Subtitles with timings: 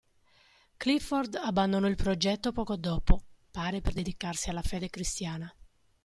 [0.79, 5.53] Clifford abbandonò il progetto poco dopo, pare per dedicarsi alla fede cristiana.